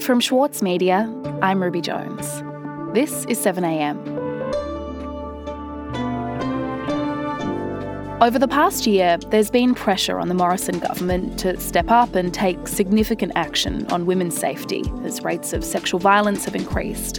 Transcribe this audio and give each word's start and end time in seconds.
From 0.00 0.18
Schwartz 0.18 0.62
Media, 0.62 1.08
I'm 1.42 1.62
Ruby 1.62 1.80
Jones. 1.80 2.26
This 2.92 3.24
is 3.26 3.38
7am. 3.38 3.96
Over 8.20 8.40
the 8.40 8.48
past 8.48 8.88
year, 8.88 9.18
there's 9.28 9.48
been 9.48 9.76
pressure 9.76 10.18
on 10.18 10.26
the 10.26 10.34
Morrison 10.34 10.80
government 10.80 11.38
to 11.38 11.60
step 11.60 11.88
up 11.88 12.16
and 12.16 12.34
take 12.34 12.66
significant 12.66 13.30
action 13.36 13.86
on 13.92 14.06
women's 14.06 14.36
safety 14.36 14.82
as 15.04 15.22
rates 15.22 15.52
of 15.52 15.64
sexual 15.64 16.00
violence 16.00 16.44
have 16.44 16.56
increased. 16.56 17.18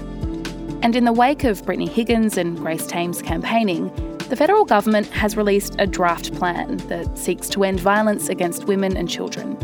And 0.81 0.93
in 0.97 1.05
the 1.05 1.13
wake 1.13 1.45
of 1.45 1.63
Brittany 1.65 1.87
Higgins 1.87 2.37
and 2.37 2.57
Grace 2.57 2.85
Tame's 2.85 3.21
campaigning, 3.21 3.93
the 4.27 4.35
federal 4.35 4.65
government 4.65 5.07
has 5.11 5.37
released 5.37 5.75
a 5.79 5.87
draft 5.87 6.35
plan 6.35 6.75
that 6.89 7.17
seeks 7.17 7.47
to 7.49 7.63
end 7.63 7.79
violence 7.79 8.27
against 8.27 8.65
women 8.65 8.97
and 8.97 9.09
children. 9.09 9.57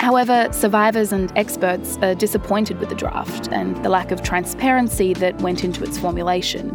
However, 0.00 0.48
survivors 0.50 1.12
and 1.12 1.30
experts 1.36 1.98
are 2.00 2.14
disappointed 2.14 2.80
with 2.80 2.88
the 2.88 2.94
draft 2.94 3.50
and 3.52 3.76
the 3.84 3.90
lack 3.90 4.10
of 4.10 4.22
transparency 4.22 5.12
that 5.12 5.38
went 5.42 5.62
into 5.62 5.84
its 5.84 5.98
formulation 5.98 6.70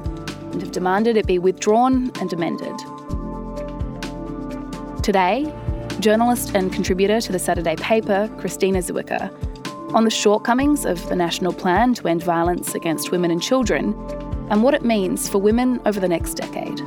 and 0.51 0.61
have 0.61 0.71
demanded 0.71 1.17
it 1.17 1.25
be 1.25 1.39
withdrawn 1.39 2.11
and 2.21 2.31
amended. 2.31 2.77
Today, 5.01 5.51
journalist 5.99 6.51
and 6.53 6.71
contributor 6.71 7.19
to 7.19 7.31
the 7.31 7.39
Saturday 7.39 7.75
paper, 7.77 8.29
Christina 8.37 8.77
Ziwica, 8.77 9.31
on 9.95 10.03
the 10.03 10.11
shortcomings 10.11 10.85
of 10.85 11.03
the 11.09 11.15
national 11.15 11.51
plan 11.51 11.95
to 11.95 12.07
end 12.07 12.21
violence 12.21 12.75
against 12.75 13.09
women 13.09 13.31
and 13.31 13.41
children 13.41 13.95
and 14.51 14.61
what 14.61 14.75
it 14.75 14.85
means 14.85 15.27
for 15.27 15.39
women 15.39 15.81
over 15.87 15.99
the 15.99 16.07
next 16.07 16.35
decade. 16.35 16.79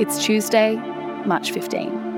It's 0.00 0.24
Tuesday, 0.24 0.82
March 1.26 1.52
15. 1.52 2.12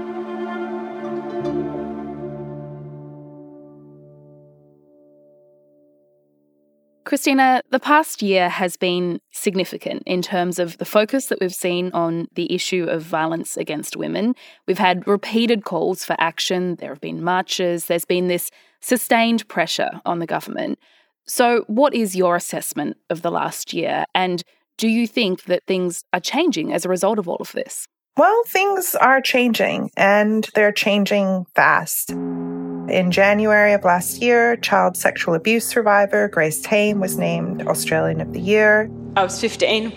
Christina, 7.05 7.63
the 7.71 7.79
past 7.79 8.23
year 8.23 8.49
has 8.49 8.77
been 8.77 9.21
significant 9.31 10.03
in 10.07 10.23
terms 10.23 10.59
of 10.59 10.79
the 10.79 10.85
focus 10.85 11.27
that 11.27 11.39
we've 11.41 11.55
seen 11.55 11.93
on 11.93 12.27
the 12.35 12.53
issue 12.53 12.87
of 12.89 13.03
violence 13.03 13.57
against 13.57 13.97
women. 13.97 14.35
We've 14.67 14.79
had 14.79 15.07
repeated 15.07 15.65
calls 15.65 16.03
for 16.03 16.17
action, 16.19 16.77
there 16.77 16.89
have 16.89 17.01
been 17.01 17.23
marches, 17.23 17.87
there's 17.87 18.07
been 18.07 18.29
this 18.29 18.51
sustained 18.81 19.47
pressure 19.49 20.01
on 20.07 20.19
the 20.19 20.27
government. 20.27 20.79
So, 21.27 21.65
what 21.67 21.95
is 21.95 22.17
your 22.17 22.37
assessment 22.37 22.97
of 23.11 23.23
the 23.23 23.31
last 23.31 23.73
year? 23.73 24.07
And 24.15 24.43
do 24.77 24.89
you 24.89 25.07
think 25.07 25.45
that 25.45 25.63
things 25.67 26.05
are 26.13 26.21
changing 26.21 26.73
as 26.73 26.85
a 26.85 26.89
result 26.89 27.19
of 27.19 27.29
all 27.29 27.37
of 27.37 27.53
this? 27.53 27.87
Well, 28.17 28.45
things 28.47 28.95
are 28.95 29.21
changing 29.21 29.91
and 29.97 30.49
they're 30.55 30.71
changing 30.71 31.47
fast. 31.57 32.11
In 32.11 33.11
January 33.11 33.73
of 33.73 33.83
last 33.83 34.23
year, 34.23 34.57
child 34.57 34.97
sexual 34.97 35.35
abuse 35.35 35.67
survivor 35.67 36.29
Grace 36.29 36.61
Tame 36.61 37.01
was 37.01 37.19
named 37.19 37.67
Australian 37.67 38.21
of 38.21 38.33
the 38.33 38.41
Year. 38.41 38.89
I 39.17 39.25
was 39.25 39.41
15. 39.41 39.93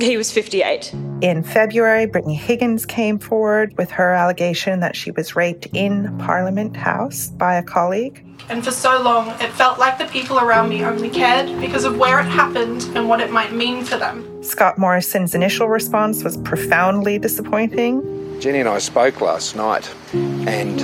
He 0.00 0.16
was 0.16 0.32
58. 0.32 0.92
In 1.20 1.44
February, 1.44 2.06
Brittany 2.06 2.34
Higgins 2.34 2.84
came 2.84 3.20
forward 3.20 3.76
with 3.78 3.92
her 3.92 4.14
allegation 4.14 4.80
that 4.80 4.96
she 4.96 5.12
was 5.12 5.36
raped 5.36 5.66
in 5.72 6.18
Parliament 6.18 6.76
House 6.76 7.28
by 7.28 7.54
a 7.54 7.62
colleague. 7.62 8.24
And 8.48 8.64
for 8.64 8.72
so 8.72 9.00
long, 9.00 9.28
it 9.40 9.52
felt 9.52 9.78
like 9.78 9.96
the 9.98 10.06
people 10.06 10.40
around 10.40 10.70
me 10.70 10.82
only 10.84 11.08
cared 11.08 11.60
because 11.60 11.84
of 11.84 11.98
where 11.98 12.18
it 12.18 12.26
happened 12.26 12.82
and 12.96 13.08
what 13.08 13.20
it 13.20 13.30
might 13.30 13.52
mean 13.52 13.84
for 13.84 13.96
them. 13.96 14.27
Scott 14.48 14.78
Morrison's 14.78 15.34
initial 15.34 15.68
response 15.68 16.24
was 16.24 16.38
profoundly 16.38 17.18
disappointing. 17.18 18.40
Jenny 18.40 18.60
and 18.60 18.68
I 18.68 18.78
spoke 18.78 19.20
last 19.20 19.54
night, 19.54 19.94
and 20.14 20.78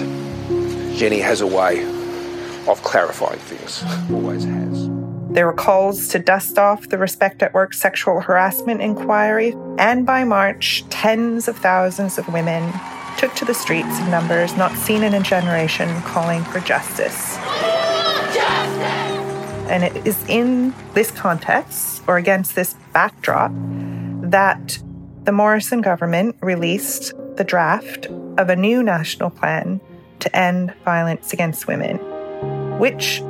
Jenny 0.97 1.19
has 1.21 1.41
a 1.41 1.47
way 1.47 1.83
of 2.69 2.83
clarifying 2.83 3.39
things, 3.41 3.83
always 4.13 4.45
has. 4.45 4.91
There 5.31 5.47
were 5.47 5.55
calls 5.55 6.09
to 6.09 6.19
dust 6.19 6.59
off 6.59 6.91
the 6.91 6.99
Respect 6.99 7.43
at 7.43 7.55
Work 7.55 7.73
sexual 7.73 8.21
harassment 8.21 8.83
inquiry, 8.83 9.57
and 9.79 10.05
by 10.05 10.25
March, 10.25 10.85
tens 10.91 11.49
of 11.49 11.57
thousands 11.57 12.19
of 12.19 12.29
women 12.29 12.71
took 13.17 13.35
to 13.37 13.47
the 13.47 13.55
streets 13.55 13.99
in 13.99 14.11
numbers 14.11 14.57
not 14.59 14.77
seen 14.77 15.03
in 15.03 15.15
a 15.15 15.21
generation 15.21 15.89
calling 16.03 16.45
for 16.45 16.61
justice. 16.61 17.39
And 19.75 19.83
it 19.83 20.07
is 20.07 20.17
in 20.29 20.73
this 20.93 21.11
context, 21.11 22.05
or 22.07 22.17
against 22.17 22.55
this 22.55 22.77
backdrop, 22.93 23.51
that 24.23 24.79
the 25.25 25.33
Morrison 25.33 25.81
government 25.81 26.37
released 26.41 27.13
the 27.35 27.43
draft 27.43 28.07
of 28.39 28.51
a 28.51 28.55
new 28.55 28.85
national 28.85 29.31
plan 29.31 29.81
to 30.21 30.37
end 30.37 30.73
violence 30.85 31.33
against 31.33 31.67
women, 31.67 31.99
which 32.79 33.21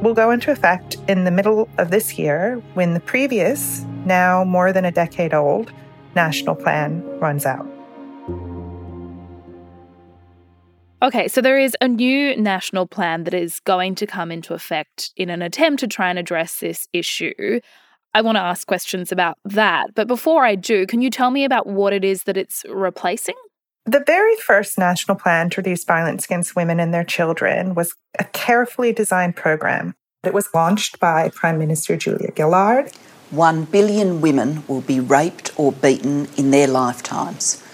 will 0.00 0.14
go 0.14 0.30
into 0.30 0.50
effect 0.50 0.96
in 1.06 1.24
the 1.24 1.30
middle 1.30 1.68
of 1.76 1.90
this 1.90 2.18
year 2.18 2.62
when 2.72 2.94
the 2.94 3.00
previous, 3.00 3.84
now 4.06 4.42
more 4.42 4.72
than 4.72 4.86
a 4.86 4.90
decade 4.90 5.34
old, 5.34 5.70
national 6.16 6.54
plan 6.54 7.02
runs 7.20 7.44
out. 7.44 7.69
Okay, 11.02 11.28
so 11.28 11.40
there 11.40 11.58
is 11.58 11.74
a 11.80 11.88
new 11.88 12.36
national 12.36 12.86
plan 12.86 13.24
that 13.24 13.32
is 13.32 13.58
going 13.60 13.94
to 13.94 14.06
come 14.06 14.30
into 14.30 14.52
effect 14.52 15.12
in 15.16 15.30
an 15.30 15.40
attempt 15.40 15.80
to 15.80 15.88
try 15.88 16.10
and 16.10 16.18
address 16.18 16.58
this 16.58 16.88
issue. 16.92 17.60
I 18.12 18.20
want 18.20 18.36
to 18.36 18.42
ask 18.42 18.66
questions 18.66 19.10
about 19.10 19.38
that. 19.46 19.94
But 19.94 20.08
before 20.08 20.44
I 20.44 20.56
do, 20.56 20.86
can 20.86 21.00
you 21.00 21.08
tell 21.08 21.30
me 21.30 21.44
about 21.44 21.66
what 21.66 21.94
it 21.94 22.04
is 22.04 22.24
that 22.24 22.36
it's 22.36 22.64
replacing? 22.68 23.36
The 23.86 24.04
very 24.06 24.36
first 24.36 24.78
national 24.78 25.16
plan 25.16 25.48
to 25.50 25.60
reduce 25.62 25.84
violence 25.84 26.26
against 26.26 26.54
women 26.54 26.78
and 26.78 26.92
their 26.92 27.04
children 27.04 27.74
was 27.74 27.94
a 28.18 28.24
carefully 28.24 28.92
designed 28.92 29.36
program. 29.36 29.94
It 30.22 30.34
was 30.34 30.48
launched 30.52 31.00
by 31.00 31.30
Prime 31.30 31.58
Minister 31.58 31.96
Julia 31.96 32.30
Gillard. 32.36 32.92
One 33.30 33.64
billion 33.64 34.20
women 34.20 34.64
will 34.68 34.82
be 34.82 35.00
raped 35.00 35.58
or 35.58 35.72
beaten 35.72 36.28
in 36.36 36.50
their 36.50 36.66
lifetimes. 36.66 37.64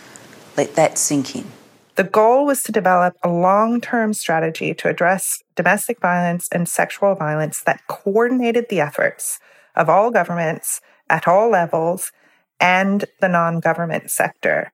Let 0.57 0.77
that 0.77 0.97
sink 0.97 1.35
in. 1.35 1.56
The 1.97 2.05
goal 2.05 2.45
was 2.45 2.63
to 2.65 2.73
develop 2.73 3.17
a 3.23 3.29
long 3.31 3.81
term 3.81 4.13
strategy 4.13 4.75
to 4.75 4.89
address 4.89 5.43
domestic 5.55 5.99
violence 5.99 6.47
and 6.53 6.69
sexual 6.69 7.15
violence 7.15 7.63
that 7.65 7.87
coordinated 7.89 8.67
the 8.69 8.81
efforts 8.81 9.41
of 9.75 9.89
all 9.89 10.11
governments 10.11 10.83
at 11.09 11.27
all 11.27 11.49
levels 11.49 12.13
and 12.61 13.07
the 13.23 13.29
non 13.29 13.61
government 13.61 14.11
sector. 14.11 14.73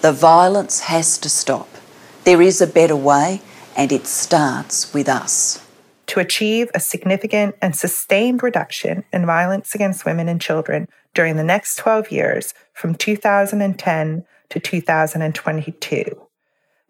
The 0.00 0.12
violence 0.12 0.80
has 0.80 1.18
to 1.18 1.28
stop. 1.28 1.68
There 2.24 2.40
is 2.40 2.62
a 2.62 2.66
better 2.66 2.96
way, 2.96 3.42
and 3.76 3.92
it 3.92 4.06
starts 4.06 4.92
with 4.94 5.08
us. 5.08 5.66
To 6.08 6.20
achieve 6.20 6.70
a 6.74 6.80
significant 6.80 7.56
and 7.60 7.76
sustained 7.76 8.42
reduction 8.42 9.04
in 9.12 9.26
violence 9.26 9.74
against 9.74 10.06
women 10.06 10.28
and 10.28 10.40
children 10.40 10.88
during 11.12 11.36
the 11.36 11.44
next 11.44 11.76
12 11.76 12.10
years 12.10 12.54
from 12.72 12.94
2010 12.94 14.24
to 14.48 14.60
2022. 14.60 16.23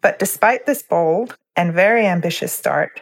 But 0.05 0.19
despite 0.19 0.67
this 0.67 0.83
bold 0.83 1.35
and 1.55 1.73
very 1.73 2.05
ambitious 2.05 2.53
start, 2.53 3.01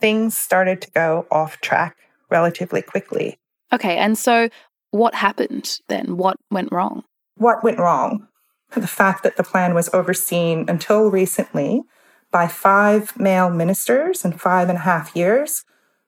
things 0.00 0.38
started 0.38 0.80
to 0.82 0.90
go 0.92 1.26
off 1.28 1.60
track 1.60 1.96
relatively 2.30 2.82
quickly. 2.82 3.40
Okay, 3.72 3.96
and 3.96 4.16
so 4.16 4.48
what 4.92 5.16
happened 5.16 5.80
then? 5.88 6.16
What 6.16 6.36
went 6.52 6.70
wrong? 6.70 7.02
What 7.36 7.64
went 7.64 7.80
wrong? 7.80 8.28
The 8.76 8.86
fact 8.86 9.24
that 9.24 9.36
the 9.36 9.42
plan 9.42 9.74
was 9.74 9.92
overseen 9.92 10.66
until 10.68 11.10
recently 11.10 11.82
by 12.30 12.46
five 12.46 13.18
male 13.18 13.50
ministers 13.50 14.24
in 14.24 14.30
five 14.30 14.68
and 14.68 14.78
a 14.78 14.82
half 14.82 15.16
years 15.16 15.64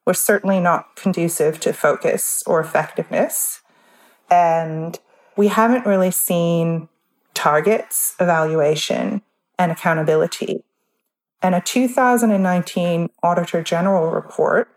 was 0.07 0.21
certainly 0.21 0.61
not 0.61 0.95
conducive 0.95 1.59
to 1.59 1.73
focus 1.73 2.45
or 2.47 2.61
effectiveness. 2.61 3.61
And 4.31 5.01
we 5.37 5.49
haven't 5.49 5.85
really 5.85 6.13
seen 6.13 6.89
targets, 7.35 8.15
evaluation, 8.21 9.23
and 9.59 9.73
accountability. 9.73 10.63
And 11.43 11.55
a 11.55 11.61
2019 11.61 13.11
Auditor 13.23 13.63
General 13.63 14.11
report 14.11 14.69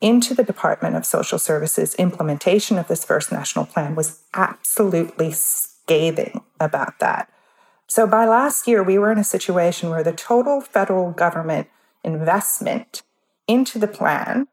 into 0.00 0.34
the 0.34 0.42
Department 0.42 0.96
of 0.96 1.04
Social 1.04 1.38
Services 1.38 1.94
implementation 1.96 2.78
of 2.78 2.88
this 2.88 3.04
first 3.04 3.30
national 3.30 3.66
plan 3.66 3.94
was 3.94 4.22
absolutely 4.34 5.30
scathing 5.32 6.40
about 6.58 6.98
that. 7.00 7.30
So 7.86 8.06
by 8.06 8.24
last 8.24 8.66
year, 8.66 8.82
we 8.82 8.98
were 8.98 9.12
in 9.12 9.18
a 9.18 9.24
situation 9.24 9.90
where 9.90 10.02
the 10.02 10.12
total 10.12 10.60
federal 10.60 11.10
government 11.10 11.68
investment 12.02 13.02
into 13.46 13.78
the 13.78 13.88
plan 13.88 14.46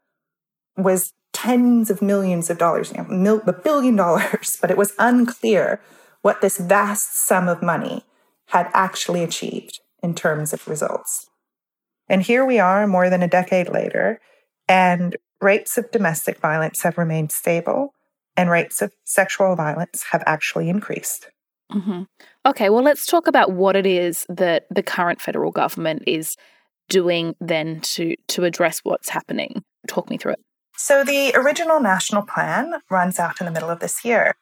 was 0.76 1.14
tens 1.34 1.90
of 1.90 2.02
millions 2.02 2.50
of 2.50 2.58
dollars, 2.58 2.92
a 2.92 3.54
billion 3.64 3.96
dollars, 3.96 4.58
but 4.62 4.72
it 4.72 4.78
was 4.78 4.94
unclear 5.00 5.80
what 6.22 6.42
this 6.42 6.58
vast 6.58 7.16
sum 7.16 7.48
of 7.48 7.62
money 7.62 8.04
had 8.48 8.70
actually 8.74 9.24
achieved 9.24 9.80
in 10.02 10.14
terms 10.14 10.54
of 10.54 10.68
results. 10.68 11.28
And 12.10 12.22
here 12.24 12.46
we 12.46 12.60
are 12.60 12.88
more 12.88 13.10
than 13.10 13.22
a 13.22 13.28
decade 13.28 13.70
later, 13.70 14.20
and 14.68 15.18
rates 15.42 15.78
of 15.78 15.92
domestic 15.92 16.40
violence 16.40 16.82
have 16.84 16.98
remained 16.98 17.32
stable, 17.32 17.94
and 18.36 18.50
rates 18.50 18.82
of 18.82 18.92
sexual 19.04 19.56
violence 19.56 20.04
have 20.12 20.24
actually 20.26 20.70
increased. 20.70 21.30
Mm-hmm. 21.72 22.04
Okay, 22.46 22.70
well, 22.70 22.84
let's 22.84 23.06
talk 23.06 23.28
about 23.28 23.52
what 23.52 23.76
it 23.76 23.86
is 23.86 24.26
that 24.30 24.68
the 24.70 24.84
current 24.84 25.20
federal 25.20 25.52
government 25.52 26.04
is 26.08 26.38
doing 26.88 27.36
then 27.42 27.82
to 27.82 28.16
to 28.30 28.46
address 28.46 28.80
what's 28.84 29.10
happening. 29.10 29.64
Talk 29.88 30.10
me 30.10 30.18
through 30.18 30.34
it. 30.34 30.40
So 30.78 31.04
the 31.04 31.34
original 31.36 31.82
national 31.82 32.22
plan 32.22 32.76
runs 32.90 33.20
out 33.20 33.42
in 33.42 33.46
the 33.46 33.52
middle 33.52 33.70
of 33.70 33.80
this 33.80 34.06
year. 34.06 34.36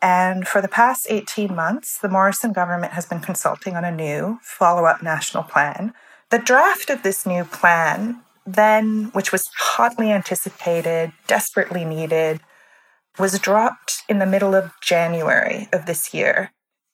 And 0.00 0.46
for 0.46 0.60
the 0.60 0.68
past 0.68 1.06
18 1.10 1.54
months, 1.54 1.98
the 1.98 2.08
Morrison 2.08 2.52
government 2.52 2.92
has 2.92 3.06
been 3.06 3.20
consulting 3.20 3.76
on 3.76 3.84
a 3.84 3.94
new 3.94 4.38
follow 4.42 4.84
up 4.84 5.02
national 5.02 5.42
plan. 5.42 5.92
The 6.30 6.38
draft 6.38 6.90
of 6.90 7.02
this 7.02 7.26
new 7.26 7.44
plan, 7.44 8.20
then, 8.46 9.10
which 9.12 9.32
was 9.32 9.50
hotly 9.58 10.12
anticipated, 10.12 11.12
desperately 11.26 11.84
needed, 11.84 12.40
was 13.18 13.38
dropped 13.38 14.02
in 14.08 14.18
the 14.18 14.26
middle 14.26 14.54
of 14.54 14.72
January 14.80 15.68
of 15.72 15.86
this 15.86 16.14
year, 16.14 16.52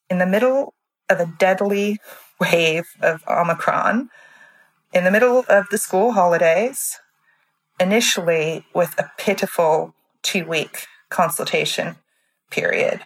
in 0.09 0.19
the 0.19 0.27
middle 0.27 0.75
of 1.11 1.21
a 1.21 1.33
deadly 1.39 1.99
wave 2.41 2.87
of 3.03 3.23
Omicron, 3.29 4.09
in 4.93 5.05
the 5.05 5.11
middle 5.11 5.45
of 5.49 5.67
the 5.71 5.79
school 5.79 6.13
holidays, 6.13 6.99
initially 7.79 8.65
with 8.75 8.95
a 8.99 9.11
pitiful 9.19 9.95
two 10.23 10.47
week 10.47 10.87
consultation 11.11 11.97
period. 12.51 13.01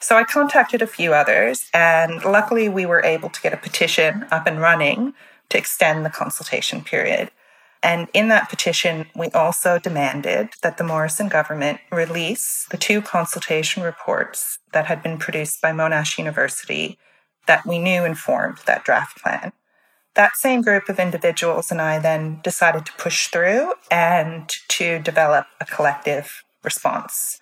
So 0.00 0.16
I 0.16 0.24
contacted 0.24 0.82
a 0.82 0.86
few 0.86 1.14
others, 1.14 1.70
and 1.72 2.22
luckily 2.24 2.68
we 2.68 2.86
were 2.86 3.02
able 3.02 3.30
to 3.30 3.40
get 3.40 3.54
a 3.54 3.56
petition 3.56 4.26
up 4.30 4.46
and 4.46 4.60
running 4.60 5.14
to 5.48 5.58
extend 5.58 6.04
the 6.04 6.10
consultation 6.10 6.82
period. 6.82 7.30
And 7.82 8.08
in 8.12 8.28
that 8.28 8.48
petition, 8.48 9.06
we 9.14 9.28
also 9.30 9.78
demanded 9.78 10.50
that 10.62 10.76
the 10.76 10.84
Morrison 10.84 11.28
government 11.28 11.80
release 11.92 12.66
the 12.70 12.76
two 12.76 13.00
consultation 13.00 13.82
reports 13.82 14.58
that 14.72 14.86
had 14.86 15.02
been 15.02 15.18
produced 15.18 15.62
by 15.62 15.72
Monash 15.72 16.18
University 16.18 16.98
that 17.46 17.64
we 17.64 17.78
knew 17.78 18.04
informed 18.04 18.58
that 18.66 18.84
draft 18.84 19.22
plan. 19.22 19.52
That 20.14 20.36
same 20.36 20.62
group 20.62 20.88
of 20.88 20.98
individuals 20.98 21.70
and 21.70 21.80
I 21.80 21.98
then 21.98 22.40
decided 22.42 22.86
to 22.86 22.92
push 22.94 23.28
through 23.28 23.74
and 23.90 24.48
to 24.68 24.98
develop 24.98 25.46
a 25.60 25.64
collective 25.64 26.42
response. 26.64 27.38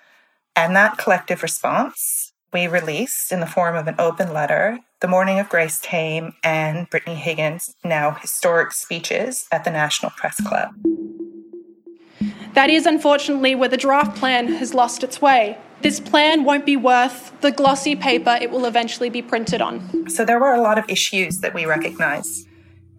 And 0.57 0.77
that 0.77 0.99
collective 0.99 1.43
response 1.43 2.33
we 2.53 2.69
released 2.69 3.33
in 3.33 3.41
the 3.41 3.47
form 3.47 3.75
of 3.75 3.89
an 3.89 3.97
open 3.99 4.33
letter 4.33 4.79
the 5.01 5.09
morning 5.09 5.39
of 5.39 5.49
Grace 5.49 5.81
Tame 5.81 6.35
and 6.43 6.89
Brittany 6.89 7.17
Higgins' 7.17 7.75
now 7.85 8.13
historic 8.13 8.73
speeches 8.73 9.47
at 9.53 9.65
the 9.65 9.71
National 9.71 10.11
Press 10.13 10.41
Club. 10.41 10.71
That 12.55 12.71
is 12.71 12.87
unfortunately 12.87 13.55
where 13.55 13.69
the 13.69 13.77
draft 13.77 14.17
plan 14.17 14.47
has 14.47 14.73
lost 14.73 15.03
its 15.03 15.21
way. 15.21 15.59
This 15.83 15.99
plan 16.01 16.45
won't 16.45 16.65
be 16.65 16.77
worth 16.77 17.39
the 17.41 17.51
glossy 17.51 17.97
paper 17.97 18.39
it 18.41 18.51
will 18.51 18.65
eventually 18.65 19.11
be 19.11 19.21
printed 19.21 19.61
on. 19.61 20.09
So 20.09 20.25
there 20.25 20.39
were 20.39 20.55
a 20.55 20.63
lot 20.63 20.79
of 20.79 20.89
issues 20.89 21.41
that 21.41 21.53
we 21.53 21.67
recognize 21.67 22.47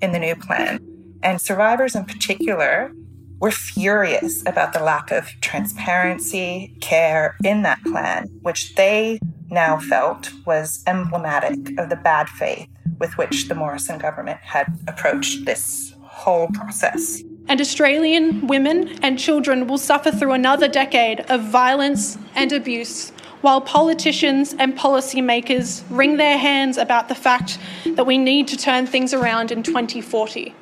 in 0.01 0.11
the 0.11 0.19
new 0.19 0.35
plan. 0.35 0.85
And 1.23 1.41
survivors 1.41 1.95
in 1.95 2.05
particular 2.05 2.91
were 3.39 3.51
furious 3.51 4.41
about 4.45 4.73
the 4.73 4.79
lack 4.79 5.11
of 5.11 5.27
transparency, 5.41 6.75
care 6.81 7.35
in 7.43 7.61
that 7.63 7.81
plan, 7.83 8.27
which 8.41 8.75
they 8.75 9.19
now 9.49 9.79
felt 9.79 10.31
was 10.45 10.83
emblematic 10.87 11.77
of 11.77 11.89
the 11.89 11.95
bad 11.95 12.27
faith 12.29 12.67
with 12.99 13.17
which 13.17 13.47
the 13.47 13.55
Morrison 13.55 13.99
government 13.99 14.39
had 14.41 14.67
approached 14.87 15.45
this 15.45 15.93
whole 16.01 16.47
process. 16.53 17.21
And 17.47 17.61
Australian 17.61 18.47
women 18.47 18.97
and 19.03 19.19
children 19.19 19.67
will 19.67 19.77
suffer 19.77 20.11
through 20.11 20.31
another 20.31 20.67
decade 20.67 21.19
of 21.29 21.41
violence 21.41 22.17
and 22.33 22.51
abuse, 22.51 23.11
while 23.41 23.61
politicians 23.61 24.55
and 24.57 24.75
policymakers 24.75 25.83
wring 25.89 26.17
their 26.17 26.37
hands 26.37 26.77
about 26.77 27.09
the 27.09 27.15
fact 27.15 27.59
that 27.85 28.07
we 28.07 28.17
need 28.17 28.47
to 28.47 28.57
turn 28.57 28.87
things 28.87 29.13
around 29.13 29.51
in 29.51 29.61
2040. 29.61 30.55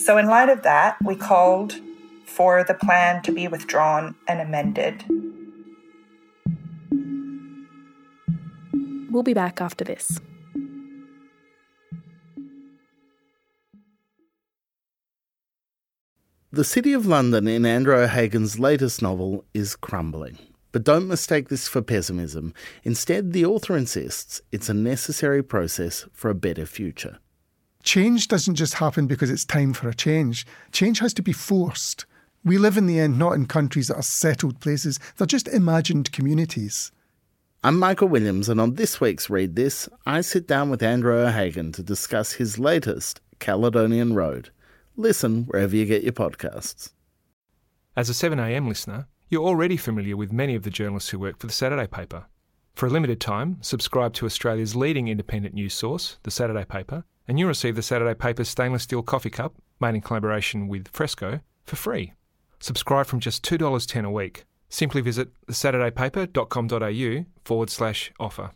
So, 0.00 0.16
in 0.16 0.26
light 0.26 0.48
of 0.48 0.62
that, 0.62 0.96
we 1.04 1.14
called 1.14 1.74
for 2.24 2.64
the 2.64 2.72
plan 2.72 3.22
to 3.22 3.32
be 3.32 3.48
withdrawn 3.48 4.14
and 4.26 4.40
amended. 4.40 5.04
We'll 9.10 9.22
be 9.22 9.34
back 9.34 9.60
after 9.60 9.84
this. 9.84 10.18
The 16.50 16.64
City 16.64 16.94
of 16.94 17.04
London 17.04 17.46
in 17.46 17.66
Andrew 17.66 17.96
O'Hagan's 17.96 18.58
latest 18.58 19.02
novel 19.02 19.44
is 19.52 19.76
crumbling. 19.76 20.38
But 20.72 20.84
don't 20.84 21.08
mistake 21.08 21.50
this 21.50 21.68
for 21.68 21.82
pessimism. 21.82 22.54
Instead, 22.84 23.32
the 23.32 23.44
author 23.44 23.76
insists 23.76 24.40
it's 24.50 24.70
a 24.70 24.74
necessary 24.74 25.42
process 25.42 26.06
for 26.14 26.30
a 26.30 26.34
better 26.34 26.64
future. 26.64 27.18
Change 27.82 28.28
doesn't 28.28 28.56
just 28.56 28.74
happen 28.74 29.06
because 29.06 29.30
it's 29.30 29.44
time 29.44 29.72
for 29.72 29.88
a 29.88 29.94
change. 29.94 30.46
Change 30.70 30.98
has 30.98 31.14
to 31.14 31.22
be 31.22 31.32
forced. 31.32 32.04
We 32.44 32.58
live 32.58 32.76
in 32.76 32.86
the 32.86 32.98
end 32.98 33.18
not 33.18 33.32
in 33.32 33.46
countries 33.46 33.88
that 33.88 33.96
are 33.96 34.02
settled 34.02 34.60
places, 34.60 34.98
they're 35.16 35.26
just 35.26 35.48
imagined 35.48 36.12
communities. 36.12 36.92
I'm 37.62 37.78
Michael 37.78 38.08
Williams, 38.08 38.48
and 38.48 38.60
on 38.60 38.74
this 38.74 39.00
week's 39.00 39.28
Read 39.28 39.54
This, 39.54 39.88
I 40.06 40.22
sit 40.22 40.46
down 40.46 40.70
with 40.70 40.82
Andrew 40.82 41.18
O'Hagan 41.18 41.72
to 41.72 41.82
discuss 41.82 42.32
his 42.32 42.58
latest, 42.58 43.20
Caledonian 43.38 44.14
Road. 44.14 44.50
Listen 44.96 45.44
wherever 45.44 45.76
you 45.76 45.84
get 45.84 46.02
your 46.02 46.14
podcasts. 46.14 46.92
As 47.96 48.08
a 48.08 48.14
7am 48.14 48.68
listener, 48.68 49.08
you're 49.28 49.44
already 49.46 49.76
familiar 49.76 50.16
with 50.16 50.32
many 50.32 50.54
of 50.54 50.62
the 50.62 50.70
journalists 50.70 51.10
who 51.10 51.18
work 51.18 51.38
for 51.38 51.46
the 51.46 51.52
Saturday 51.52 51.86
paper. 51.86 52.26
For 52.74 52.86
a 52.86 52.90
limited 52.90 53.20
time, 53.20 53.58
subscribe 53.60 54.14
to 54.14 54.26
Australia's 54.26 54.74
leading 54.74 55.08
independent 55.08 55.54
news 55.54 55.74
source, 55.74 56.16
the 56.22 56.30
Saturday 56.30 56.64
paper, 56.64 57.04
and 57.30 57.38
you'll 57.38 57.46
receive 57.46 57.76
the 57.76 57.82
Saturday 57.82 58.12
paper's 58.12 58.48
stainless 58.48 58.82
steel 58.82 59.02
coffee 59.02 59.30
cup, 59.30 59.54
made 59.78 59.94
in 59.94 60.00
collaboration 60.00 60.66
with 60.66 60.88
Fresco, 60.88 61.38
for 61.62 61.76
free. 61.76 62.12
Subscribe 62.58 63.06
from 63.06 63.20
just 63.20 63.44
$2.10 63.44 64.04
a 64.04 64.10
week. 64.10 64.42
Simply 64.68 65.00
visit 65.00 65.28
thesaturdaypaper.com.au 65.46 67.24
forward 67.44 67.70
slash 67.70 68.10
offer. 68.18 68.50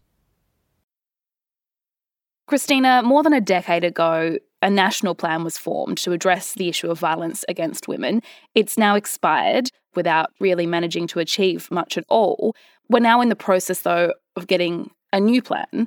Christina, 2.48 3.00
more 3.04 3.22
than 3.22 3.32
a 3.32 3.40
decade 3.40 3.84
ago, 3.84 4.38
a 4.60 4.70
national 4.70 5.14
plan 5.14 5.44
was 5.44 5.56
formed 5.56 5.98
to 5.98 6.10
address 6.10 6.54
the 6.54 6.68
issue 6.68 6.90
of 6.90 6.98
violence 6.98 7.44
against 7.48 7.86
women. 7.86 8.22
It's 8.56 8.76
now 8.76 8.96
expired 8.96 9.70
without 9.94 10.30
really 10.40 10.66
managing 10.66 11.06
to 11.08 11.20
achieve 11.20 11.70
much 11.70 11.96
at 11.96 12.04
all. 12.08 12.56
We're 12.88 12.98
now 12.98 13.20
in 13.20 13.28
the 13.28 13.36
process, 13.36 13.82
though, 13.82 14.14
of 14.34 14.48
getting 14.48 14.90
a 15.12 15.20
new 15.20 15.42
plan, 15.42 15.86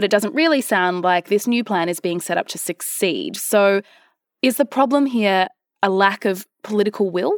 but 0.00 0.04
it 0.06 0.10
doesn't 0.10 0.34
really 0.34 0.62
sound 0.62 1.04
like 1.04 1.28
this 1.28 1.46
new 1.46 1.62
plan 1.62 1.90
is 1.90 2.00
being 2.00 2.22
set 2.22 2.38
up 2.38 2.48
to 2.48 2.56
succeed. 2.56 3.36
So, 3.36 3.82
is 4.40 4.56
the 4.56 4.64
problem 4.64 5.04
here 5.04 5.46
a 5.82 5.90
lack 5.90 6.24
of 6.24 6.46
political 6.62 7.10
will? 7.10 7.34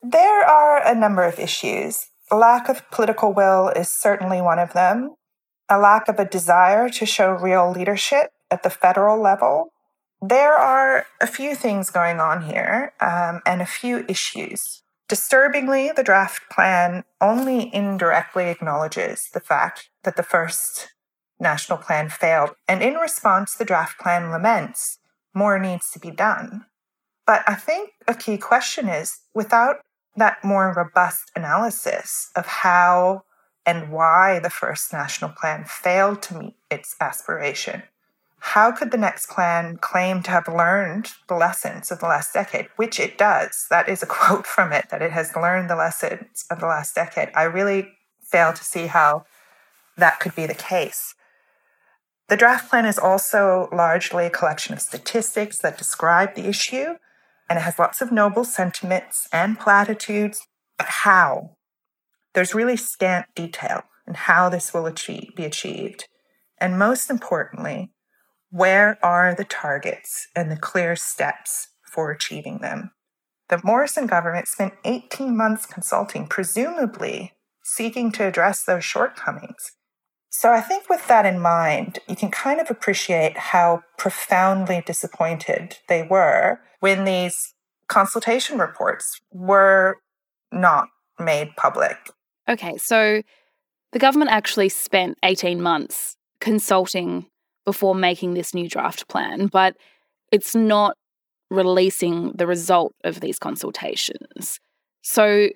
There 0.00 0.42
are 0.42 0.82
a 0.82 0.94
number 0.94 1.24
of 1.24 1.38
issues. 1.38 2.06
Lack 2.30 2.70
of 2.70 2.90
political 2.90 3.34
will 3.34 3.68
is 3.68 3.90
certainly 3.90 4.40
one 4.40 4.58
of 4.58 4.72
them. 4.72 5.16
A 5.68 5.78
lack 5.78 6.08
of 6.08 6.18
a 6.18 6.24
desire 6.24 6.88
to 6.88 7.04
show 7.04 7.32
real 7.32 7.70
leadership 7.70 8.30
at 8.50 8.62
the 8.62 8.70
federal 8.70 9.20
level 9.20 9.72
there 10.22 10.54
are 10.54 11.04
a 11.20 11.26
few 11.26 11.54
things 11.54 11.90
going 11.90 12.20
on 12.20 12.44
here 12.44 12.94
um, 13.00 13.42
and 13.44 13.60
a 13.60 13.66
few 13.66 14.06
issues. 14.08 14.82
Disturbingly, 15.08 15.92
the 15.94 16.02
draft 16.02 16.50
plan 16.50 17.04
only 17.20 17.70
indirectly 17.72 18.48
acknowledges 18.48 19.28
the 19.34 19.40
fact 19.40 19.90
that 20.04 20.16
the 20.16 20.22
first 20.22 20.94
national 21.38 21.78
plan 21.78 22.08
failed. 22.08 22.50
And 22.68 22.82
in 22.82 22.94
response, 22.94 23.54
the 23.54 23.64
draft 23.64 23.98
plan 23.98 24.30
laments 24.30 24.98
more 25.34 25.58
needs 25.58 25.90
to 25.90 25.98
be 25.98 26.10
done. 26.10 26.64
But 27.26 27.42
I 27.46 27.54
think 27.54 27.90
a 28.08 28.14
key 28.14 28.38
question 28.38 28.88
is 28.88 29.18
without 29.34 29.80
that 30.16 30.42
more 30.42 30.72
robust 30.74 31.30
analysis 31.36 32.30
of 32.34 32.46
how 32.46 33.24
and 33.66 33.90
why 33.90 34.38
the 34.38 34.50
first 34.50 34.92
national 34.92 35.30
plan 35.30 35.64
failed 35.66 36.22
to 36.22 36.38
meet 36.38 36.54
its 36.70 36.94
aspiration, 37.00 37.82
how 38.38 38.70
could 38.70 38.92
the 38.92 38.96
next 38.96 39.28
plan 39.28 39.76
claim 39.78 40.22
to 40.22 40.30
have 40.30 40.46
learned 40.46 41.10
the 41.28 41.34
lessons 41.34 41.90
of 41.90 41.98
the 41.98 42.06
last 42.06 42.32
decade, 42.32 42.68
which 42.76 43.00
it 43.00 43.18
does? 43.18 43.66
That 43.70 43.88
is 43.88 44.02
a 44.02 44.06
quote 44.18 44.46
from 44.46 44.72
it, 44.72 44.88
that 44.90 45.02
it 45.02 45.10
has 45.10 45.34
learned 45.34 45.68
the 45.68 45.76
lessons 45.76 46.44
of 46.50 46.60
the 46.60 46.66
last 46.66 46.94
decade. 46.94 47.30
I 47.34 47.42
really 47.42 47.88
fail 48.22 48.52
to 48.52 48.64
see 48.64 48.86
how 48.86 49.24
that 49.96 50.20
could 50.20 50.34
be 50.34 50.46
the 50.46 50.54
case. 50.54 51.14
The 52.28 52.36
draft 52.36 52.68
plan 52.68 52.86
is 52.86 52.98
also 52.98 53.68
largely 53.72 54.26
a 54.26 54.30
collection 54.30 54.74
of 54.74 54.80
statistics 54.80 55.58
that 55.58 55.78
describe 55.78 56.34
the 56.34 56.48
issue, 56.48 56.94
and 57.48 57.58
it 57.58 57.62
has 57.62 57.78
lots 57.78 58.00
of 58.00 58.10
noble 58.10 58.44
sentiments 58.44 59.28
and 59.32 59.58
platitudes. 59.58 60.46
But 60.76 60.88
how? 60.88 61.56
There's 62.34 62.54
really 62.54 62.76
scant 62.76 63.26
detail 63.34 63.84
in 64.06 64.14
how 64.14 64.48
this 64.48 64.74
will 64.74 64.86
achieve, 64.86 65.36
be 65.36 65.44
achieved. 65.44 66.08
And 66.58 66.78
most 66.78 67.10
importantly, 67.10 67.92
where 68.50 68.98
are 69.04 69.34
the 69.34 69.44
targets 69.44 70.28
and 70.34 70.50
the 70.50 70.56
clear 70.56 70.96
steps 70.96 71.68
for 71.84 72.10
achieving 72.10 72.58
them? 72.58 72.90
The 73.48 73.60
Morrison 73.62 74.06
government 74.06 74.48
spent 74.48 74.74
18 74.84 75.36
months 75.36 75.66
consulting, 75.66 76.26
presumably 76.26 77.34
seeking 77.62 78.10
to 78.12 78.26
address 78.26 78.64
those 78.64 78.84
shortcomings. 78.84 79.72
So 80.38 80.52
I 80.52 80.60
think 80.60 80.90
with 80.90 81.08
that 81.08 81.24
in 81.24 81.40
mind, 81.40 81.98
you 82.10 82.14
can 82.14 82.30
kind 82.30 82.60
of 82.60 82.70
appreciate 82.70 83.38
how 83.38 83.82
profoundly 83.96 84.82
disappointed 84.84 85.78
they 85.88 86.02
were 86.02 86.60
when 86.80 87.06
these 87.06 87.54
consultation 87.88 88.58
reports 88.58 89.18
were 89.32 89.96
not 90.52 90.88
made 91.18 91.56
public. 91.56 91.96
Okay, 92.46 92.76
so 92.76 93.22
the 93.92 93.98
government 93.98 94.30
actually 94.30 94.68
spent 94.68 95.16
18 95.22 95.62
months 95.62 96.18
consulting 96.38 97.24
before 97.64 97.94
making 97.94 98.34
this 98.34 98.52
new 98.52 98.68
draft 98.68 99.08
plan, 99.08 99.46
but 99.46 99.74
it's 100.30 100.54
not 100.54 100.98
releasing 101.50 102.32
the 102.32 102.46
result 102.46 102.94
of 103.04 103.20
these 103.20 103.38
consultations. 103.38 104.60
So, 105.00 105.48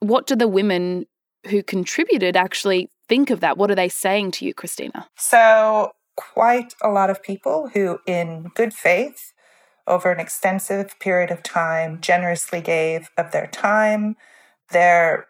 what 0.00 0.26
do 0.26 0.34
the 0.34 0.48
women 0.48 1.06
who 1.46 1.62
contributed 1.62 2.36
actually 2.36 2.88
think 3.08 3.30
of 3.30 3.40
that? 3.40 3.56
What 3.56 3.70
are 3.70 3.74
they 3.74 3.88
saying 3.88 4.32
to 4.32 4.44
you, 4.44 4.54
Christina? 4.54 5.08
So, 5.16 5.92
quite 6.16 6.74
a 6.82 6.88
lot 6.88 7.10
of 7.10 7.22
people 7.22 7.70
who, 7.72 7.98
in 8.06 8.50
good 8.54 8.72
faith, 8.72 9.32
over 9.86 10.10
an 10.10 10.20
extensive 10.20 10.98
period 10.98 11.30
of 11.30 11.42
time, 11.42 12.00
generously 12.00 12.60
gave 12.60 13.10
of 13.18 13.32
their 13.32 13.46
time, 13.46 14.16
their 14.70 15.26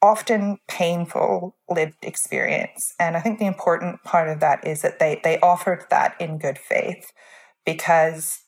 often 0.00 0.58
painful 0.68 1.56
lived 1.68 1.96
experience. 2.02 2.94
And 2.98 3.16
I 3.16 3.20
think 3.20 3.38
the 3.38 3.46
important 3.46 4.02
part 4.04 4.28
of 4.28 4.40
that 4.40 4.66
is 4.66 4.82
that 4.82 4.98
they, 4.98 5.20
they 5.24 5.38
offered 5.40 5.86
that 5.90 6.14
in 6.20 6.38
good 6.38 6.58
faith 6.58 7.10
because 7.64 8.40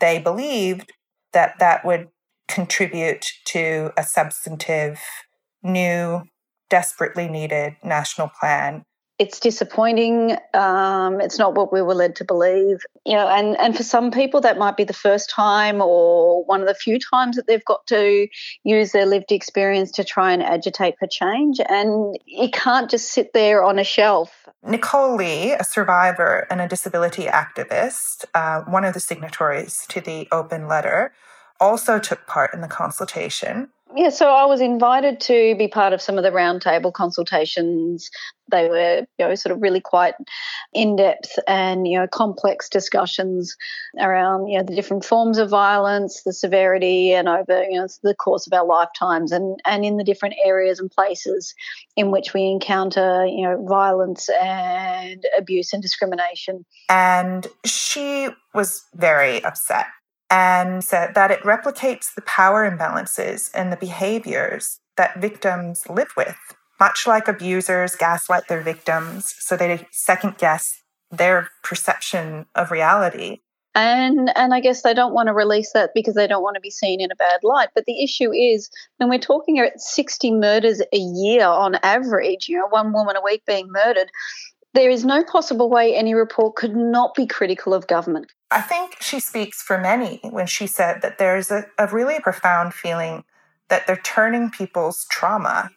they 0.00 0.18
believed 0.18 0.92
that 1.32 1.58
that 1.58 1.84
would 1.84 2.08
contribute 2.48 3.26
to 3.46 3.90
a 3.98 4.02
substantive, 4.02 4.98
new, 5.62 6.22
desperately 6.74 7.28
needed 7.28 7.76
national 7.84 8.28
plan 8.40 8.82
it's 9.18 9.38
disappointing. 9.38 10.36
Um, 10.54 11.20
it's 11.20 11.38
not 11.38 11.54
what 11.54 11.72
we 11.72 11.80
were 11.82 11.94
led 11.94 12.16
to 12.16 12.24
believe, 12.24 12.78
you 13.04 13.14
know. 13.14 13.28
And 13.28 13.56
and 13.58 13.76
for 13.76 13.84
some 13.84 14.10
people, 14.10 14.40
that 14.40 14.58
might 14.58 14.76
be 14.76 14.82
the 14.82 14.92
first 14.92 15.30
time 15.30 15.80
or 15.80 16.44
one 16.44 16.60
of 16.60 16.66
the 16.66 16.74
few 16.74 16.98
times 16.98 17.36
that 17.36 17.46
they've 17.46 17.64
got 17.64 17.86
to 17.88 18.26
use 18.64 18.90
their 18.90 19.06
lived 19.06 19.30
experience 19.30 19.92
to 19.92 20.04
try 20.04 20.32
and 20.32 20.42
agitate 20.42 20.96
for 20.98 21.06
change. 21.06 21.60
And 21.68 22.18
it 22.26 22.52
can't 22.52 22.90
just 22.90 23.12
sit 23.12 23.32
there 23.32 23.62
on 23.62 23.78
a 23.78 23.84
shelf. 23.84 24.48
Nicole 24.64 25.14
Lee, 25.14 25.52
a 25.52 25.64
survivor 25.64 26.48
and 26.50 26.60
a 26.60 26.66
disability 26.66 27.26
activist, 27.26 28.24
uh, 28.34 28.62
one 28.62 28.84
of 28.84 28.94
the 28.94 29.00
signatories 29.00 29.86
to 29.90 30.00
the 30.00 30.26
open 30.32 30.66
letter, 30.66 31.12
also 31.60 32.00
took 32.00 32.26
part 32.26 32.52
in 32.52 32.62
the 32.62 32.68
consultation. 32.68 33.68
Yeah, 33.96 34.08
so 34.08 34.28
I 34.28 34.46
was 34.46 34.60
invited 34.60 35.20
to 35.20 35.54
be 35.56 35.68
part 35.68 35.92
of 35.92 36.02
some 36.02 36.18
of 36.18 36.24
the 36.24 36.30
roundtable 36.30 36.92
consultations. 36.92 38.10
They 38.50 38.68
were, 38.68 39.06
you 39.18 39.26
know, 39.26 39.34
sort 39.36 39.54
of 39.54 39.62
really 39.62 39.80
quite 39.80 40.14
in 40.72 40.96
depth 40.96 41.38
and 41.46 41.86
you 41.86 41.98
know 41.98 42.08
complex 42.08 42.68
discussions 42.68 43.54
around 44.00 44.48
you 44.48 44.58
know 44.58 44.64
the 44.64 44.74
different 44.74 45.04
forms 45.04 45.38
of 45.38 45.48
violence, 45.48 46.22
the 46.24 46.32
severity, 46.32 47.12
and 47.12 47.28
over 47.28 47.62
you 47.64 47.78
know 47.78 47.86
the 48.02 48.14
course 48.14 48.48
of 48.48 48.52
our 48.52 48.66
lifetimes, 48.66 49.30
and 49.30 49.60
and 49.64 49.84
in 49.84 49.96
the 49.96 50.04
different 50.04 50.34
areas 50.44 50.80
and 50.80 50.90
places 50.90 51.54
in 51.94 52.10
which 52.10 52.34
we 52.34 52.46
encounter 52.46 53.24
you 53.26 53.42
know 53.42 53.64
violence 53.68 54.28
and 54.42 55.24
abuse 55.38 55.72
and 55.72 55.82
discrimination. 55.82 56.64
And 56.88 57.46
she 57.64 58.28
was 58.54 58.82
very 58.94 59.44
upset 59.44 59.86
and 60.30 60.82
said 60.82 61.14
that 61.14 61.30
it 61.30 61.40
replicates 61.40 62.14
the 62.14 62.22
power 62.22 62.68
imbalances 62.68 63.50
and 63.54 63.72
the 63.72 63.76
behaviors 63.76 64.80
that 64.96 65.20
victims 65.20 65.88
live 65.88 66.12
with. 66.16 66.36
Much 66.80 67.06
like 67.06 67.28
abusers 67.28 67.94
gaslight 67.96 68.48
their 68.48 68.60
victims 68.60 69.34
so 69.38 69.56
they 69.56 69.86
second 69.90 70.36
guess 70.38 70.82
their 71.10 71.50
perception 71.62 72.46
of 72.54 72.70
reality. 72.70 73.40
And 73.76 74.30
and 74.36 74.54
I 74.54 74.60
guess 74.60 74.82
they 74.82 74.94
don't 74.94 75.14
want 75.14 75.26
to 75.26 75.34
release 75.34 75.72
that 75.72 75.90
because 75.94 76.14
they 76.14 76.28
don't 76.28 76.44
want 76.44 76.54
to 76.54 76.60
be 76.60 76.70
seen 76.70 77.00
in 77.00 77.10
a 77.10 77.16
bad 77.16 77.40
light. 77.42 77.70
But 77.74 77.86
the 77.86 78.04
issue 78.04 78.32
is 78.32 78.70
when 78.98 79.08
we're 79.08 79.18
talking 79.18 79.58
at 79.58 79.80
60 79.80 80.30
murders 80.30 80.80
a 80.92 80.96
year 80.96 81.44
on 81.44 81.74
average, 81.82 82.48
you 82.48 82.56
know, 82.56 82.68
one 82.68 82.92
woman 82.92 83.16
a 83.16 83.22
week 83.22 83.42
being 83.46 83.66
murdered, 83.70 84.10
there 84.74 84.90
is 84.90 85.04
no 85.04 85.24
possible 85.24 85.70
way 85.70 85.94
any 85.94 86.14
report 86.14 86.56
could 86.56 86.76
not 86.76 87.14
be 87.14 87.26
critical 87.26 87.72
of 87.72 87.86
government. 87.86 88.32
I 88.50 88.60
think 88.60 88.96
she 89.00 89.20
speaks 89.20 89.62
for 89.62 89.78
many 89.78 90.20
when 90.22 90.46
she 90.46 90.66
said 90.66 91.00
that 91.02 91.18
there's 91.18 91.50
a, 91.50 91.66
a 91.78 91.86
really 91.86 92.20
profound 92.20 92.74
feeling 92.74 93.24
that 93.68 93.86
they're 93.86 93.96
turning 93.96 94.50
people's 94.50 95.06
trauma 95.10 95.70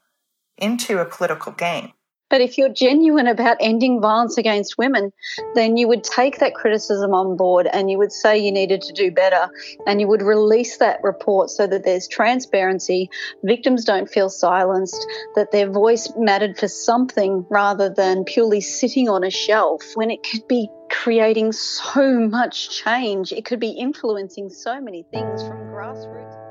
into 0.57 0.99
a 0.99 1.05
political 1.05 1.51
game. 1.51 1.93
But 2.29 2.41
if 2.41 2.57
you're 2.57 2.69
genuine 2.69 3.27
about 3.27 3.57
ending 3.59 4.01
violence 4.01 4.37
against 4.37 4.77
women, 4.77 5.11
then 5.55 5.77
you 5.77 5.87
would 5.87 6.03
take 6.03 6.39
that 6.39 6.55
criticism 6.55 7.13
on 7.13 7.37
board 7.37 7.67
and 7.71 7.89
you 7.89 7.97
would 7.97 8.11
say 8.11 8.37
you 8.37 8.51
needed 8.51 8.81
to 8.81 8.93
do 8.93 9.11
better 9.11 9.49
and 9.85 10.01
you 10.01 10.07
would 10.07 10.21
release 10.21 10.77
that 10.77 10.99
report 11.03 11.49
so 11.49 11.67
that 11.67 11.83
there's 11.83 12.07
transparency, 12.07 13.09
victims 13.43 13.85
don't 13.85 14.09
feel 14.09 14.29
silenced, 14.29 15.05
that 15.35 15.51
their 15.51 15.69
voice 15.69 16.11
mattered 16.17 16.57
for 16.57 16.67
something 16.67 17.45
rather 17.49 17.89
than 17.89 18.25
purely 18.25 18.61
sitting 18.61 19.07
on 19.09 19.23
a 19.23 19.31
shelf 19.31 19.83
when 19.95 20.11
it 20.11 20.19
could 20.29 20.47
be 20.47 20.69
creating 20.89 21.51
so 21.51 22.19
much 22.19 22.83
change. 22.83 23.31
It 23.31 23.45
could 23.45 23.59
be 23.59 23.71
influencing 23.71 24.49
so 24.49 24.81
many 24.81 25.03
things 25.11 25.41
from 25.41 25.57
grassroots. 25.67 26.46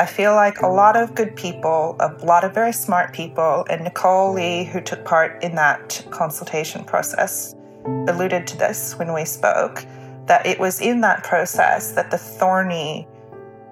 I 0.00 0.06
feel 0.06 0.34
like 0.34 0.62
a 0.62 0.66
lot 0.66 0.96
of 0.96 1.14
good 1.14 1.36
people, 1.36 1.94
a 2.00 2.08
lot 2.24 2.42
of 2.42 2.54
very 2.54 2.72
smart 2.72 3.12
people, 3.12 3.66
and 3.68 3.84
Nicole 3.84 4.32
Lee, 4.32 4.64
who 4.64 4.80
took 4.80 5.04
part 5.04 5.44
in 5.44 5.54
that 5.56 6.06
consultation 6.10 6.84
process, 6.84 7.54
alluded 7.84 8.46
to 8.46 8.56
this 8.56 8.98
when 8.98 9.12
we 9.12 9.26
spoke 9.26 9.84
that 10.24 10.46
it 10.46 10.58
was 10.58 10.80
in 10.80 11.02
that 11.02 11.22
process 11.22 11.92
that 11.92 12.10
the 12.10 12.16
thorny, 12.16 13.06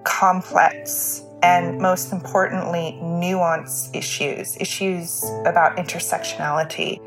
complex, 0.04 1.22
and 1.42 1.78
most 1.78 2.12
importantly, 2.12 2.98
nuanced 3.00 3.96
issues, 3.96 4.54
issues 4.60 5.24
about 5.46 5.78
intersectionality, 5.78 7.00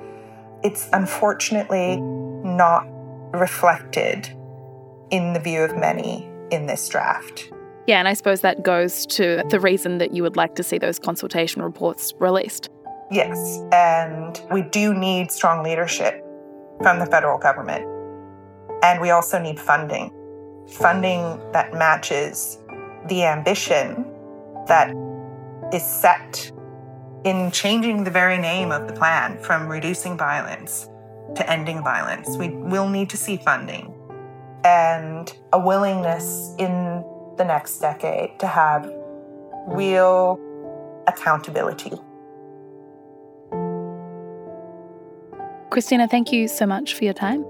it's 0.63 0.89
unfortunately 0.93 1.97
not 1.97 2.87
reflected 3.35 4.35
in 5.11 5.33
the 5.33 5.39
view 5.39 5.61
of 5.61 5.77
many 5.77 6.27
in 6.49 6.65
this 6.65 6.89
draft. 6.89 7.51
Yeah, 7.87 7.99
and 7.99 8.07
I 8.07 8.13
suppose 8.13 8.41
that 8.41 8.63
goes 8.63 9.05
to 9.07 9.43
the 9.49 9.59
reason 9.59 9.97
that 9.97 10.13
you 10.13 10.23
would 10.23 10.35
like 10.35 10.55
to 10.55 10.63
see 10.63 10.77
those 10.77 10.99
consultation 10.99 11.61
reports 11.61 12.13
released. 12.19 12.69
Yes, 13.09 13.59
and 13.73 14.39
we 14.51 14.61
do 14.61 14.93
need 14.93 15.31
strong 15.31 15.63
leadership 15.63 16.23
from 16.81 16.99
the 16.99 17.05
federal 17.05 17.37
government. 17.37 17.85
And 18.83 19.01
we 19.01 19.09
also 19.09 19.39
need 19.39 19.59
funding 19.59 20.11
funding 20.71 21.39
that 21.51 21.73
matches 21.73 22.57
the 23.07 23.23
ambition 23.25 24.05
that 24.67 24.95
is 25.73 25.83
set 25.83 26.51
in 27.23 27.51
changing 27.51 28.03
the 28.03 28.11
very 28.11 28.37
name 28.37 28.71
of 28.71 28.87
the 28.87 28.93
plan 28.93 29.37
from 29.43 29.67
reducing 29.67 30.17
violence 30.17 30.87
to 31.35 31.49
ending 31.49 31.83
violence. 31.83 32.37
We 32.37 32.49
will 32.49 32.89
need 32.89 33.09
to 33.11 33.17
see 33.17 33.37
funding 33.37 33.93
and 34.63 35.31
a 35.53 35.59
willingness 35.59 36.55
in 36.57 37.03
the 37.37 37.45
next 37.45 37.79
decade 37.79 38.39
to 38.39 38.47
have 38.47 38.91
real 39.67 40.39
accountability. 41.07 41.91
Christina, 45.69 46.07
thank 46.07 46.33
you 46.33 46.47
so 46.47 46.65
much 46.65 46.93
for 46.95 47.05
your 47.05 47.13
time. 47.13 47.45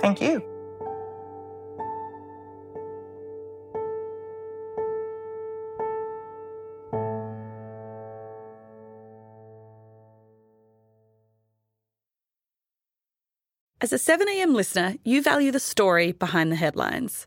Thank 0.00 0.20
you. 0.20 0.42
As 13.82 13.94
a 13.94 13.96
7am 13.96 14.54
listener, 14.54 14.96
you 15.04 15.22
value 15.22 15.50
the 15.50 15.58
story 15.58 16.12
behind 16.12 16.52
the 16.52 16.56
headlines. 16.56 17.26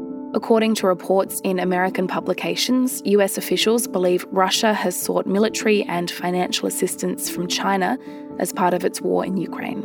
According 0.33 0.75
to 0.75 0.87
reports 0.87 1.41
in 1.41 1.59
American 1.59 2.07
publications, 2.07 3.01
US 3.03 3.37
officials 3.37 3.85
believe 3.85 4.25
Russia 4.31 4.73
has 4.73 4.95
sought 4.95 5.25
military 5.25 5.83
and 5.83 6.09
financial 6.09 6.69
assistance 6.69 7.29
from 7.29 7.47
China 7.47 7.97
as 8.39 8.53
part 8.53 8.73
of 8.73 8.85
its 8.85 9.01
war 9.01 9.25
in 9.25 9.35
Ukraine. 9.35 9.81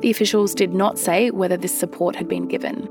The 0.00 0.10
officials 0.10 0.52
did 0.52 0.74
not 0.74 0.98
say 0.98 1.30
whether 1.30 1.56
this 1.56 1.78
support 1.78 2.16
had 2.16 2.26
been 2.26 2.48
given. 2.48 2.88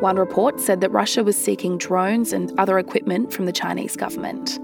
One 0.00 0.16
report 0.16 0.60
said 0.60 0.82
that 0.82 0.92
Russia 0.92 1.24
was 1.24 1.42
seeking 1.42 1.78
drones 1.78 2.34
and 2.34 2.52
other 2.60 2.78
equipment 2.78 3.32
from 3.32 3.46
the 3.46 3.52
Chinese 3.52 3.96
government. 3.96 4.58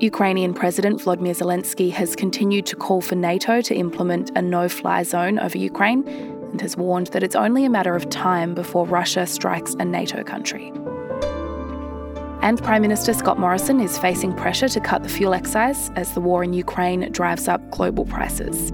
Ukrainian 0.00 0.52
President 0.52 1.00
Vladimir 1.00 1.32
Zelensky 1.32 1.92
has 1.92 2.16
continued 2.16 2.66
to 2.66 2.74
call 2.74 3.00
for 3.00 3.14
NATO 3.14 3.60
to 3.60 3.74
implement 3.74 4.32
a 4.34 4.42
no 4.42 4.68
fly 4.68 5.04
zone 5.04 5.38
over 5.38 5.56
Ukraine 5.56 6.02
and 6.52 6.60
has 6.60 6.76
warned 6.76 7.08
that 7.08 7.24
it's 7.24 7.34
only 7.34 7.64
a 7.64 7.70
matter 7.70 7.96
of 7.96 8.08
time 8.08 8.54
before 8.54 8.86
Russia 8.86 9.26
strikes 9.26 9.74
a 9.74 9.84
NATO 9.84 10.22
country. 10.22 10.72
And 12.42 12.62
Prime 12.62 12.82
Minister 12.82 13.14
Scott 13.14 13.38
Morrison 13.38 13.80
is 13.80 13.98
facing 13.98 14.34
pressure 14.34 14.68
to 14.68 14.80
cut 14.80 15.02
the 15.02 15.08
fuel 15.08 15.32
excise 15.34 15.90
as 15.90 16.12
the 16.12 16.20
war 16.20 16.44
in 16.44 16.52
Ukraine 16.52 17.10
drives 17.12 17.48
up 17.48 17.68
global 17.70 18.04
prices. 18.04 18.72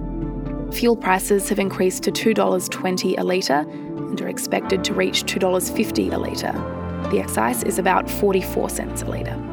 Fuel 0.75 0.95
prices 0.95 1.49
have 1.49 1.59
increased 1.59 2.03
to 2.03 2.11
$2.20 2.11 3.17
a 3.17 3.23
litre 3.23 3.65
and 3.69 4.21
are 4.21 4.27
expected 4.27 4.83
to 4.83 4.93
reach 4.93 5.23
$2.50 5.23 6.13
a 6.13 6.17
litre. 6.17 7.09
The 7.09 7.19
excise 7.19 7.63
is 7.63 7.79
about 7.79 8.09
44 8.09 8.69
cents 8.69 9.01
a 9.01 9.05
litre. 9.05 9.48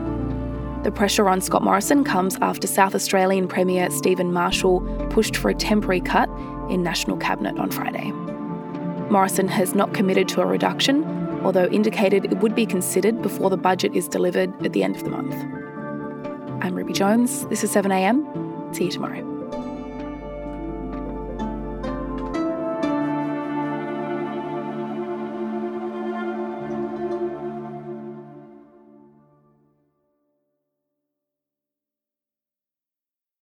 The 0.86 0.92
pressure 0.92 1.28
on 1.28 1.40
Scott 1.40 1.64
Morrison 1.64 2.04
comes 2.04 2.36
after 2.40 2.68
South 2.68 2.94
Australian 2.94 3.48
Premier 3.48 3.90
Stephen 3.90 4.32
Marshall 4.32 4.82
pushed 5.10 5.36
for 5.36 5.48
a 5.48 5.54
temporary 5.54 6.00
cut 6.00 6.28
in 6.70 6.84
National 6.84 7.16
Cabinet 7.16 7.58
on 7.58 7.72
Friday. 7.72 8.12
Morrison 9.10 9.48
has 9.48 9.74
not 9.74 9.94
committed 9.94 10.28
to 10.28 10.42
a 10.42 10.46
reduction, 10.46 11.02
although 11.44 11.66
indicated 11.66 12.26
it 12.26 12.38
would 12.38 12.54
be 12.54 12.66
considered 12.66 13.20
before 13.20 13.50
the 13.50 13.56
budget 13.56 13.96
is 13.96 14.06
delivered 14.06 14.54
at 14.64 14.74
the 14.74 14.84
end 14.84 14.94
of 14.94 15.02
the 15.02 15.10
month. 15.10 15.34
I'm 16.62 16.76
Ruby 16.76 16.92
Jones. 16.92 17.48
This 17.48 17.64
is 17.64 17.74
7am. 17.74 18.72
See 18.72 18.84
you 18.84 18.92
tomorrow. 18.92 19.35